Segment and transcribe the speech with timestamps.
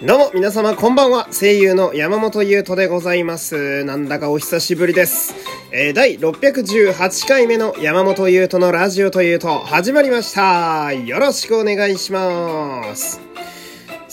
[0.00, 1.26] どうも皆様こんばんは。
[1.32, 3.82] 声優の山本優斗でございます。
[3.82, 5.34] なんだかお久しぶりです、
[5.72, 10.92] えー、第618回目の山本優斗のラジオというと始まりました。
[10.92, 13.27] よろしくお願いします。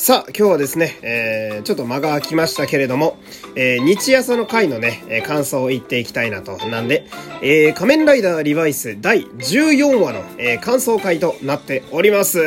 [0.05, 3.17] さあ、今日はですね、えー、ちょっと間が空きましたけれども、
[3.55, 6.57] えー、日朝の回のね、えー、感想を言っていきたいなと。
[6.67, 7.07] なんで、
[7.41, 12.37] えー、仮面ライダーリバイス第14話の、えー、感想回となっております。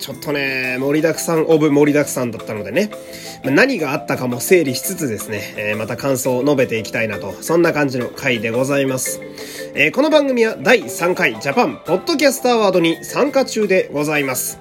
[0.00, 2.90] ちょっとね、盛りだくさんオブ盛りだくさんだったのでね、
[3.44, 9.20] 何があったかも整理しつつですね、え、また感想を述べていきたいなと、そんな感じの回でございます。
[9.74, 14.60] え、この番組は第3回ジャパンポッドキャストアワードに参加中でございます。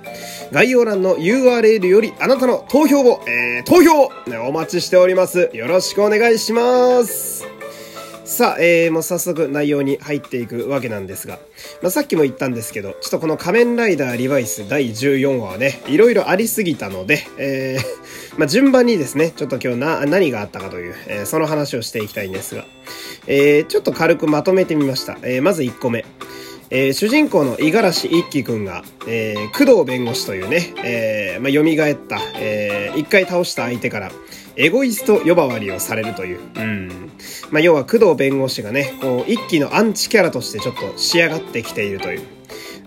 [0.51, 4.09] 概要欄の URL よりあなたの投票を、えー、投票、
[4.47, 5.49] お待ちしております。
[5.53, 7.58] よろしくお願いします。
[8.29, 11.39] さあ、えー、もう早速内容に入っていくわけなんですが、
[11.81, 17.83] まあ、さっきも言ったんですけど、ちょっとこの仮面ライダーリバイス第14話はね、いろいろありすぎたので、えー、
[18.37, 22.65] まあ、順番にですね、ちょっと今日な、何があったかという、えー、その話をしていきたいんですが、
[23.25, 25.17] えー、ちょっと軽くまとめてみました。
[25.23, 26.05] えー、まず1個目。
[26.69, 34.11] えー、主人公の五十嵐一輝くんが、えー、工藤弁護士というね、えー、まあ、蘇った、えー、一回倒した相手から、
[34.59, 36.39] エゴイスト呼ばわりをされるという。
[36.55, 37.11] うん。
[37.49, 42.21] まあ、要は工藤弁護士がね、こう、一輝のアンチキャラとしてちょっと仕上がってきているという。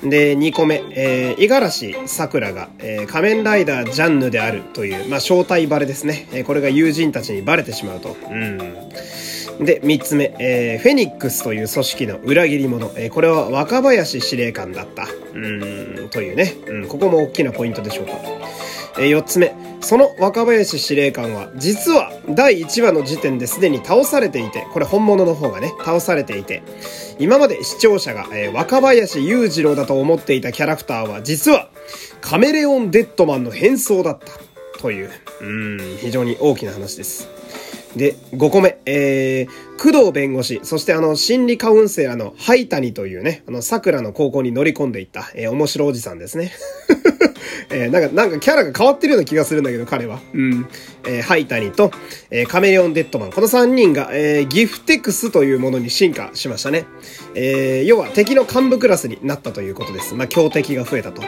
[0.03, 6.29] で、2個目、えー、五十嵐桜が、えー、仮面ライダージャンヌであるという、まあ、正体バレですね。
[6.33, 8.17] えー、これが友人たちにバレてしまうと。
[8.31, 9.65] うん。
[9.65, 12.91] で、三つ目、えー、フェニックスという組織の裏切り者。
[12.97, 15.07] えー、これは若林司令官だった。
[15.35, 16.55] うん、というね。
[16.67, 18.13] うん、ここも大きなポイントでしょうか。
[18.99, 26.63] えー、四つ目、その若林司令官は、実は第1話の時点ですでに倒されていて、これ本物の方がね、倒されていて、
[27.19, 31.69] 今まで視聴者が、えー、若林裕次郎だと思っていたキャラクターは、実は
[32.21, 34.53] カメレオンデッドマンの変装だった。
[34.83, 35.11] という、
[35.41, 37.29] うん、非常に大きな話です。
[37.97, 46.51] で、5個目、えー、工藤弁護士、そしてあの、心理カウンセラーのハイタニというね、あの、桜の高校に乗り込んでいった、えー、面白おじさんですね。
[47.71, 50.21] えー、なんか、なんかキャラが変わってるような気がするんだけど、彼は。
[50.35, 50.69] うん。
[51.05, 51.91] えー、ハイタニと、
[52.31, 53.33] えー、カメレオンデッドマン。
[53.33, 56.87] この3人が、えー、ギフテクスというものに進化しましたね。
[57.35, 60.15] えー、要は敵の幹部クラスになったということです。
[60.15, 61.23] まあ、強敵が増えたと。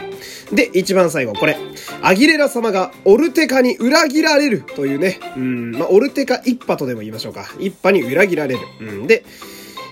[0.51, 1.57] で、一番最後、これ。
[2.01, 5.19] アギレラ様がオルテカに裏切られるというね。
[5.35, 7.45] うん、まあ、オルテカ一派とでも言いましょうか。
[7.59, 8.59] 一派に裏切られる。
[8.79, 9.07] うん。
[9.07, 9.23] で、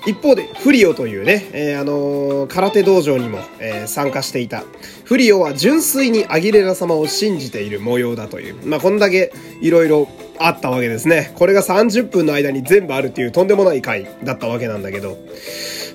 [0.05, 4.63] 一方で、フリオというね、えー、あのー、空手道場にも、えー、参加していた。
[5.05, 8.67] フリオは純粋にアギレラ様を信じている模様だという。
[8.67, 9.31] まあ、こんだけ
[9.61, 10.09] いろいろ
[10.39, 11.31] あったわけですね。
[11.35, 15.17] これが30分の間に全部あるっていうとんでもない回だったわけなんだけど。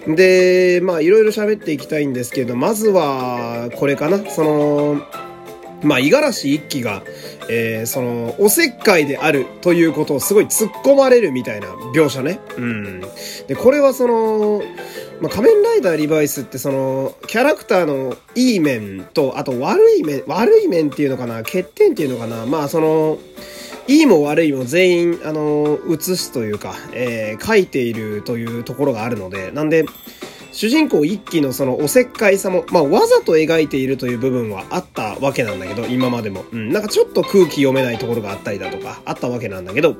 [0.07, 4.19] で、まあ、いろいろ喋っていきたいんですけど、まずは、これかな。
[4.31, 5.03] その、
[5.83, 7.03] まあ、五十嵐一輝が、
[7.49, 12.41] えー、その、おせっかいであるということをすごい突っ込まれるみたいな描写ね。
[12.57, 13.01] うん。
[13.47, 14.63] で、これはその、
[15.21, 23.19] まあ、仮面ライダーリバイスってその、キャラクターのいい面と、あと悪い面、悪い面っていうのかな、欠点っていうのかな、まあその、
[23.87, 29.87] いいも悪いも全員、あの、映すというか、えー、書いているというところがあるので、なんで、
[30.53, 36.45] 主人公一期のそのおせっかいさも、まあ、わざと描いているという部分はあったわけなんだけど、今までも。
[36.53, 39.97] うん、なんかちょっと空気読めないところがあったりだとか、あったわけなんだけど、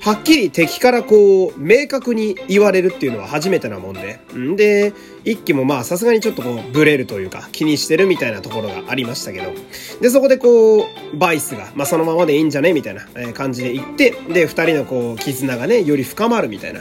[0.00, 4.20] はっきり敵からこう、明確に言われるっていうのは初めてなもんで。
[4.34, 4.92] んで、
[5.24, 9.52] 一期もまあさすがにちょっとこう、ブレるというか、気にしてるみたいなところがありましたけど。
[10.00, 12.72] で、そこでこう、バイスが、まあそのままでいいんじゃね？
[12.72, 16.80] みたいな感じで言って、で、二人のこう、絆がね、より深まるみたいな、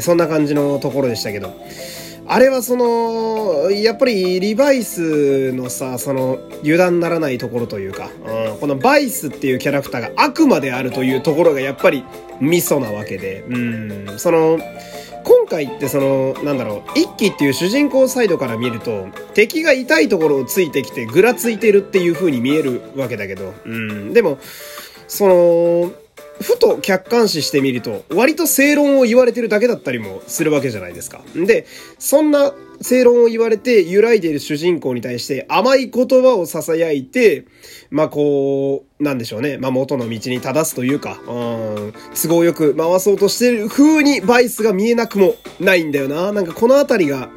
[0.00, 1.54] そんな感じのところでしたけど。
[2.30, 8.10] あれはその、やっぱりリバイスのさ、その油断ならないところというか、
[8.52, 12.04] うん、このバイスっていうキャラクターが悪魔であるというところがやっぱり
[12.38, 13.58] ミソなわけで、う
[14.14, 14.58] ん、その、
[15.24, 24.38] 今回ってその、なんだろう、一輝っていう主人公サイドから見ると、敵が痛いところをついてきてぐらついてるっていう風に見えるわけだけど、うん、でも、
[25.06, 25.92] その、
[26.40, 31.22] ふと客観視してみると、割と正論を言われてるだけだったりもするわけじゃないですか。
[31.34, 31.66] で、
[31.98, 37.46] そんな正論を言われて揺らいでいる主人公に対して甘い言葉を囁いて、
[37.90, 39.58] まあこう、なんでしょうね。
[39.58, 41.32] まあ元の道に正すというか、う
[41.88, 46.32] ん、都合よく回そうとしてる風にバイスが見えなくもないんだよな。
[46.32, 47.30] なんかこのあたりが、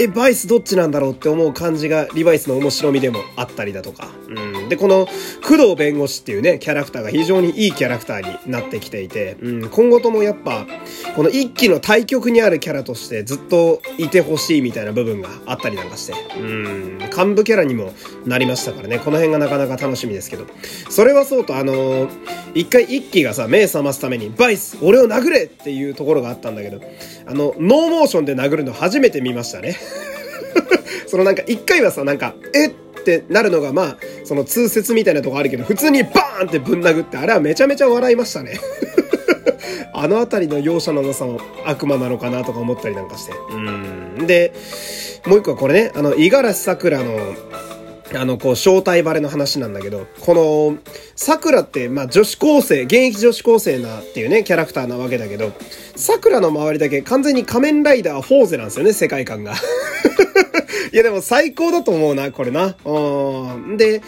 [0.00, 4.08] え、バイスどっちなんだろうって思う感じがリバイスの面白みでもあったりだとか。
[4.28, 4.68] うん。
[4.68, 5.06] で、この
[5.42, 10.66] 工藤弁護士っていうね、キャラクターが非常にいいキャラクターになってきていて、うん、今後ともやっぱ、
[11.16, 17.92] この一期の対局にあるキャラとしてずっといてほしいみたいな部分があったりなんかして、うん、幹部キャラにも
[18.24, 20.46] なりましたからね、この辺がなかなか楽しみですけど。
[20.90, 22.10] それはそうと、あのー、
[22.54, 26.80] 一回一期がさ、目覚ますために、バイス俺を殴れっていうところがあったんだけど、
[27.26, 29.76] あの、ノーモーションで殴るの初めて見ましたね。
[31.06, 32.70] そのなんか一回はさ、なんか、えっ
[33.04, 38.58] てなるのがまあ、その通説みたいなとこあるけど、普通にバーンってぶん殴って、あれはめちゃめちゃ笑いましたね。
[39.94, 43.32] あの辺りの容赦のなさも悪魔なのかなとか思ったりなんかして。
[43.50, 43.56] う
[44.22, 44.26] ん。
[44.26, 44.52] で、
[45.26, 47.18] もう一個はこれね、あの、五十嵐桜の、
[48.14, 50.78] あの、こう、正体バレの話なんだけど、この、
[51.16, 55.52] 桜って、まあ、女子高生、現役女子高生なっていうね、キャラクターなわけだけど、
[55.96, 59.54] 桜の周りだけ完全に仮面ライダーフォーゼなんですよね、世界観が。
[60.92, 62.76] いや、でも最高だと思うな、これな。
[62.84, 63.76] うん。
[63.76, 64.02] で、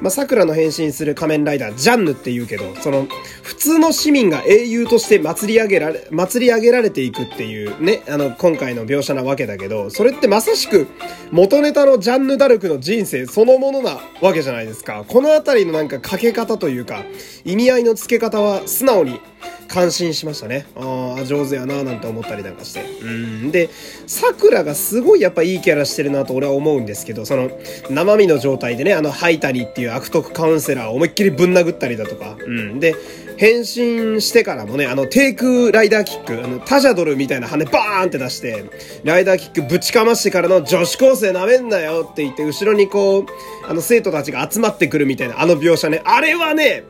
[0.00, 3.08] まあ、桜の変身する仮面ライダー、ジャンヌって言うけど、その、
[3.42, 10.86] 普通の市民が英雄として祭り上げられ、祭り上げられていくっていうね、あの、今回の描写なわけだけど、それってまさしく、
[11.32, 15.04] 元ネタのジャンヌ・ダルクの人生そのものなわけじゃないですか。
[15.06, 17.04] このあたりのなんかかけ方というか、
[17.44, 19.20] 意味合いの付け方は素直に、
[19.68, 20.66] 感心しましたね。
[20.74, 22.82] ああ、上手やななんて思ったりなんかして。
[23.02, 23.50] うん。
[23.52, 23.68] で、
[24.06, 27.50] 桜がすごいやっぱいいキャラしてるなと俺は思うんですけど、その、
[27.90, 32.80] 生身の状態でね、あの、ハイタリっていう悪徳カウンセラーを思いっきりぶん殴ったりだとか、うん。
[32.80, 32.94] で、
[33.36, 38.64] 変身してからもね、あの、低空ライダーキック、あの、タジャドルみたいな羽バーンって出して、
[39.04, 43.26] ライダーキックぶちかましてからの女子高生なめんなよって言って、後ろにこう、
[43.68, 46.82] あの、生徒たちが集まってくるみたいな、あの描写ね、あれはね、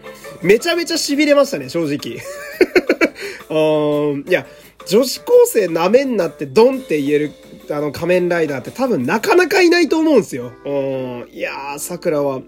[0.42, 2.18] めちゃめちゃ痺れましたね、正直。
[3.50, 4.46] うん、いや、
[4.86, 7.32] 女子高生なめんなってドンって言える、
[7.70, 10.52] あの仮面ライダーって多分なかなかいないと思うんですよ。
[10.64, 12.40] うん、いやー、桜は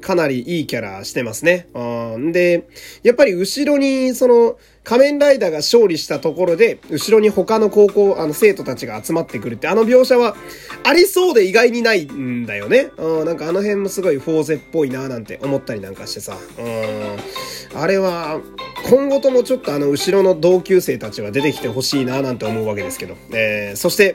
[0.00, 1.68] かなりいいキャラしてますね。
[1.74, 2.68] うん、で、
[3.02, 10.36] やっぱり後ろにその仮面ライダーが勝利したところで、後ろに他の高校、あの生徒たちが集まってくるってあの描写は
[10.84, 12.92] ありそうで意外にないんだよね。
[12.96, 16.36] うん、なんかあの辺もすごいフォーゼっぽいななんて思ったりなんかしてさ。
[16.56, 18.40] うん、あれは、
[18.88, 23.16] 今後ともちょっとあの後ろの同級生たちは出てきてほしいななんて思うわけですけど。
[23.32, 24.14] えー、そして、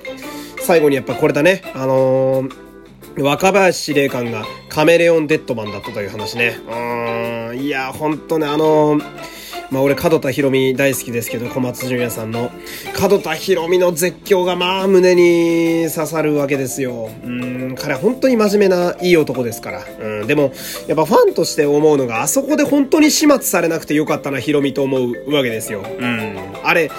[0.62, 1.64] 最後にやっぱこれだね。
[1.76, 6.60] あのー、若林司令官がカメレオンデッドマンだったという話ね。
[6.66, 9.41] うーん、いや、ほんとね、あのー、
[9.72, 12.52] まあ俺、門田博美大好きですけど、小松純也さんの、
[13.00, 17.10] 門田博美の絶叫がまあ胸に刺さるわけですよ。
[17.24, 19.86] うん、彼は本当に真面目ないい男ですから。
[20.02, 20.52] うん、でも、
[20.88, 25.86] やっぱファンとして思うのが、あそこで本当に始末されなくてよかったな、博美と思うわけですよ。
[26.00, 26.92] うん、あれ、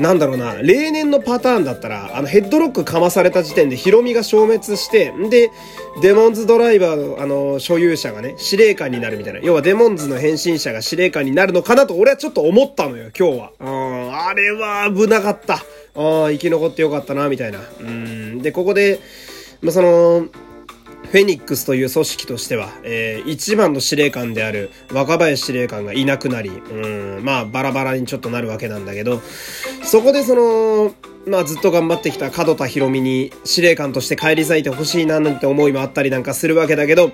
[0.00, 5.50] なんだろうな、例年のパターンだったら、あのヘッドロックかまされた時点でヒロミが消滅して、んで、
[6.00, 9.40] デモンズドライバーの、あの、所有者がね、司令官になるみたいな。
[9.40, 13.52] 要はデモンズの変身者が司令官になるのかなと俺はちょっと思ったのよ、今日は。
[13.60, 15.56] うん、あれは危なかった。
[15.56, 17.60] ああ、生き残ってよかったな、みたいな。
[17.80, 19.00] うん、で、ここで、
[19.60, 20.28] まあ、その、
[21.10, 29.20] フェニックスという組織としては、えー、一番の司令官である若林司令官がいなくなり、うん、まあバラバラにちょっとなるわけなんだけど、
[29.82, 30.94] そこでその、
[31.26, 37.12] まあずっと頑張ってきた門田博美に司令官として返り咲いてほしいななんて思いもあったりなんかするわけだけど、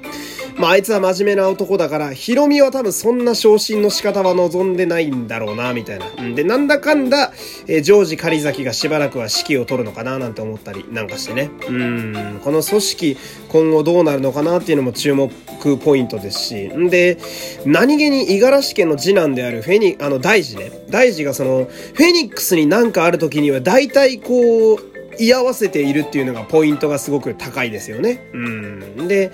[0.59, 6.07] まああいつは真面目な男だから、ヒロミは多分そんな昇進の仕方は望んでないんだろうな、みたいな。
[6.35, 7.33] で、なんだかんだ、
[7.67, 11.51] えー、ジョージ狩崎がしばらくは指揮を取るのかな、なんて思ったりなんかしてね。
[11.69, 13.17] うん、この組織、
[13.49, 15.31] 今後どうなるのかなっていうのも注目
[15.79, 16.69] ポイントですし。
[16.69, 17.19] んで、
[17.67, 20.71] 何気に五十嵐家の次男であるフェニ、あの、大事ね。
[20.89, 24.81] 大事がその、フェニックスになんかある時には大体こう、
[25.19, 28.29] 居合わせているっていうのがポイントがすごく高いですよね。
[28.33, 29.09] うん。
[29.09, 29.33] で、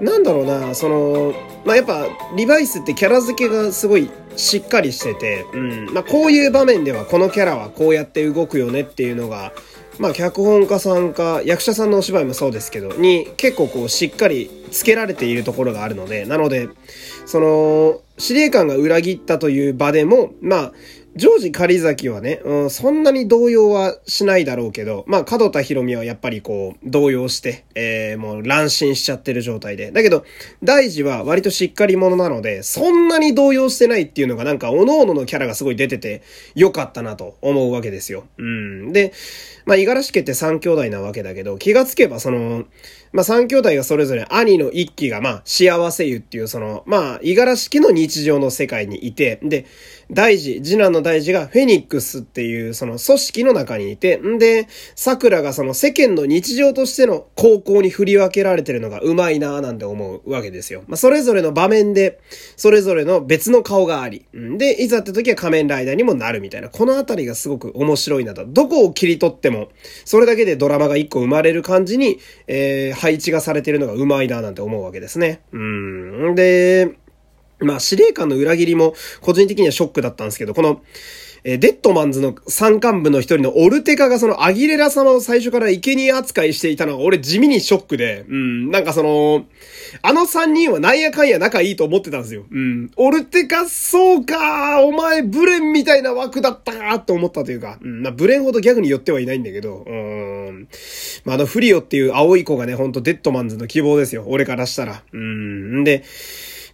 [0.00, 5.86] なんだろうな、その、まあ、やっぱ、リバイスってキャラ付けがすごいしっかりしてて、うん。
[5.92, 9.52] まあ、こういう場面ではこのキャラはこうやって動くよねっていうのが、
[9.98, 16.68] まあ、脚本家さんか、役者さんのお芝居もそうですけど、に結構こう、しっかりつけられているところがあるので、なので、
[17.26, 20.72] その、司令官が裏切ったという場でも、まあ、
[21.16, 29.92] ジョージ狩崎はね、うん、そんなに動揺はしないだろうけど、まあ、角田博美はやっぱりこう、動揺して、えー、もう乱心しちゃってる状態で。
[29.92, 30.24] だけど、
[30.64, 36.22] 大事は割としっかり者なので、そんなに動揺してないっていうのがなんか、各々のキャラがすごい出てて、
[36.56, 38.24] 良かったなと思うわけですよ。
[38.38, 38.92] うん。
[38.92, 39.12] で、
[39.66, 42.64] まあ、五十嵐家って三兄弟なわけだけど、気がつけばその、
[43.14, 49.66] まあ、三兄弟がそれぞれ兄の一期が、まあ、幸せ湯っていう、その、まあ、五十嵐家の日常の世界にいて、で、
[50.10, 54.66] 大事、次男の大事がフェニックスっていうその組織の中にいて、んで、
[54.96, 60.82] 桜がその世間の日常としての高校に振り分けられてるのがうまいなぁなんて思うわけですよ。
[60.88, 62.18] まあ、それぞれの場面で、
[62.56, 68.44] それぞれの別の顔があり、んで、いざって時は仮面ライダーにもなるみたいな、このあたりがすごく面白いなと。
[68.44, 69.68] どこを切り取っても、
[70.04, 72.18] それだけでドラマが一個生まれる感じに、
[72.48, 75.42] えー、配置がされてるのがうまいななんて思うわけですね。
[75.52, 76.34] うん。
[76.34, 76.96] で、
[77.60, 80.80] まあ、司令官の裏切りも個人的にはショックだったんですけど、この、
[81.46, 89.44] えデッドマンズの参幹部の一人のオルテカがそのアギレラ様を最初から生贄扱いしていたのが俺地味にショックで、うん、なんかその、
[90.00, 92.46] あの三人はなんやかんや仲いいと思ってたんですよ。
[92.50, 92.90] うん。
[92.96, 100.68] オルテカ、そうかお前ブレンみたいな枠だったかと思ったというか、うん、まブレンほどギャグに寄ってはいないんだけど、うん。
[101.26, 104.24] まああのフリオっていう青い子がね、ほんとデッドマンズの希望ですよ。
[104.26, 105.02] 俺からしたら。
[105.12, 105.80] うん。
[105.80, 106.04] んで、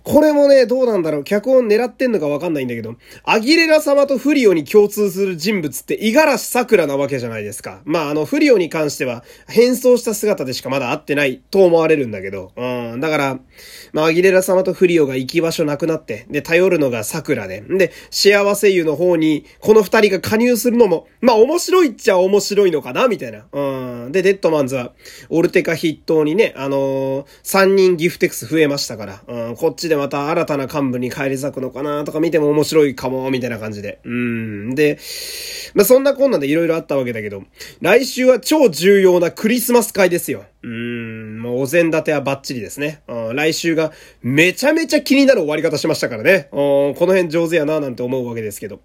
[0.03, 1.25] これもね、どうなんだろう。
[1.25, 7.81] 脚本狙ってんのかわかんないんだけど、アギレラ様とフリオに共通する人物って、五十嵐桜なわけじゃないですか。
[7.85, 13.39] まあ、あの、フリオに関しては、変装した姿でしかまだ会ってないと思われるんだけど、うん、だから、
[13.93, 23.45] まあ、アギレラ様とフリオが行き場所なくなって、で、頼るのが桜で、で、幸せ湯の方に、この二人が加入するのも、まあ、面白いっちゃ面白いのかな、みたいな。
[23.53, 24.93] うん、で、デッドマンズは、
[25.29, 34.01] オルテカ筆頭にね、あのー、三人ギフテクス増えましたから、うん、こっちでまた新たな幹部に返り咲くのかなとか見ても面白いかも、みたいな感じで。
[34.05, 34.75] うん。
[34.75, 34.99] で、
[35.75, 37.43] まあ、そんなこんなで色々あったわけだけど、
[37.83, 40.45] 来週は超重要なクリスマス会ですよ。
[40.63, 43.03] うん、もうお膳立てはバッチリですね。
[43.09, 43.93] うん、来週が
[44.23, 46.49] めちゃめちゃ気になる終わり方しましたからね。
[46.53, 46.57] う
[46.91, 48.81] ん、この辺上手やななんて思うわけですけど。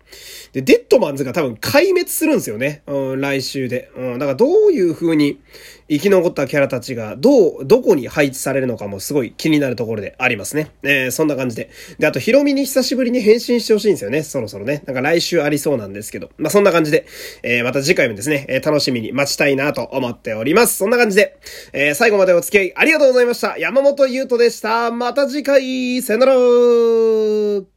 [0.53, 2.81] で、デッドマンズが多分壊滅するんですよね。
[2.87, 3.91] うん、来週で。
[3.95, 5.39] うん、だからどういう風に
[5.87, 10.71] 生き残ったキャラたちがどう、どこに配置されるのかもすごい気になるところでありますね。
[10.83, 11.69] えー、そんな感じで。
[11.99, 14.23] で、あとヒロミに久しぶりに変身してほしいんですよね。
[14.23, 14.83] そろそろね。
[14.87, 16.29] なんか来週ありそうなんですけど。
[16.37, 17.05] まあ、そんな感じで、
[17.43, 20.77] えー、また次回もですね、えー、楽しみに待ちたいなと思っております。
[20.77, 21.37] そんな感じで、
[21.73, 23.57] えー、最後までお付き合いありがとうございました。
[23.57, 24.91] 山本優斗でした。
[24.91, 27.74] また次回、さよなら